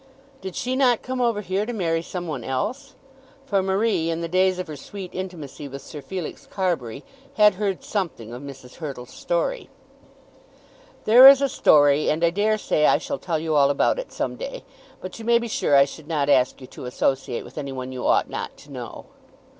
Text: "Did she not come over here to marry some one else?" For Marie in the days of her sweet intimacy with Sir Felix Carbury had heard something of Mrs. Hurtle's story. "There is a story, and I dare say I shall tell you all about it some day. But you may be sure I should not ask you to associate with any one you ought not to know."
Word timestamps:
"Did 0.41 0.55
she 0.55 0.75
not 0.75 1.03
come 1.03 1.21
over 1.21 1.41
here 1.41 1.63
to 1.63 1.73
marry 1.73 2.01
some 2.01 2.25
one 2.27 2.43
else?" 2.43 2.95
For 3.45 3.61
Marie 3.61 4.09
in 4.09 4.21
the 4.21 4.27
days 4.27 4.57
of 4.57 4.65
her 4.65 4.75
sweet 4.75 5.13
intimacy 5.13 5.67
with 5.67 5.83
Sir 5.83 6.01
Felix 6.01 6.47
Carbury 6.47 7.03
had 7.35 7.53
heard 7.53 7.83
something 7.83 8.33
of 8.33 8.41
Mrs. 8.41 8.77
Hurtle's 8.77 9.11
story. 9.11 9.69
"There 11.05 11.27
is 11.27 11.39
a 11.39 11.47
story, 11.47 12.09
and 12.09 12.23
I 12.23 12.31
dare 12.31 12.57
say 12.57 12.87
I 12.87 12.97
shall 12.97 13.19
tell 13.19 13.37
you 13.37 13.53
all 13.55 13.69
about 13.69 13.99
it 13.99 14.11
some 14.11 14.37
day. 14.37 14.63
But 15.01 15.19
you 15.19 15.23
may 15.23 15.37
be 15.37 15.47
sure 15.47 15.75
I 15.75 15.85
should 15.85 16.07
not 16.07 16.29
ask 16.29 16.59
you 16.61 16.65
to 16.65 16.85
associate 16.85 17.43
with 17.43 17.59
any 17.59 17.71
one 17.71 17.91
you 17.91 18.07
ought 18.07 18.27
not 18.27 18.57
to 18.57 18.71
know." 18.71 19.05